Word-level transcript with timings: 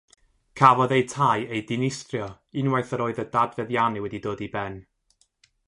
Cafodd 0.59 0.93
eu 0.95 1.03
tai 1.13 1.41
eu 1.57 1.59
dinistrio 1.71 2.29
unwaith 2.63 2.95
yr 2.97 3.05
oedd 3.07 3.21
y 3.25 3.27
dadfeddiannu 3.37 4.03
wedi 4.07 4.25
dod 4.27 4.43
i 4.47 4.49
ben. 4.59 4.81